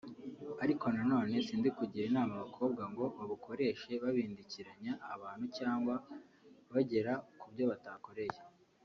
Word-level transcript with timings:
Ariko 0.63 0.85
nanone 0.95 1.33
sindi 1.47 1.69
kugira 1.77 2.05
inama 2.07 2.31
abakobwa 2.35 2.83
ngo 2.91 3.03
babukoreshe 3.17 3.91
babindikiranya 4.03 4.93
abantu 5.13 5.45
cyangwa 5.57 5.95
bagera 6.73 7.13
ku 7.39 7.45
byo 7.53 7.65
batakoreye 7.71 8.37